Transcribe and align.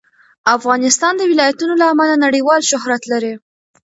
افغانستان 0.57 1.13
د 1.17 1.21
ولایتونو 1.31 1.73
له 1.81 1.85
امله 1.93 2.15
نړیوال 2.25 2.61
شهرت 2.69 3.03
لري. 3.11 3.33